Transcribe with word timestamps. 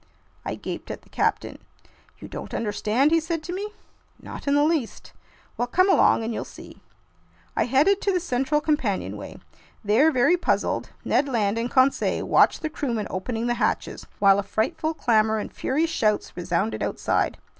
I 0.43 0.55
gaped 0.55 0.89
at 0.89 1.03
the 1.03 1.09
captain. 1.09 1.59
"You 2.17 2.27
don't 2.27 2.55
understand?" 2.55 3.11
he 3.11 3.19
said 3.19 3.43
to 3.43 3.53
me. 3.53 3.69
"Not 4.19 4.47
in 4.47 4.55
the 4.55 4.63
least." 4.63 5.13
"Well, 5.57 5.67
come 5.67 5.91
along 5.91 6.23
and 6.23 6.33
you'll 6.33 6.43
see!" 6.43 6.81
I 7.55 7.65
headed 7.65 8.01
to 8.01 8.11
the 8.11 8.19
central 8.19 8.61
companionway. 8.61 9.37
There, 9.85 10.11
very 10.11 10.37
puzzled, 10.37 10.89
Ned 11.05 11.29
Land 11.29 11.59
and 11.59 11.69
Conseil 11.69 12.25
watched 12.27 12.63
the 12.63 12.69
crewmen 12.71 13.05
opening 13.11 13.45
the 13.45 13.53
hatches, 13.61 14.07
while 14.17 14.39
a 14.39 14.41
frightful 14.41 14.95
clamor 14.95 15.37
and 15.37 15.53
furious 15.53 15.91
shouts 15.91 16.35
resounded 16.35 16.81
outside. 16.81 17.37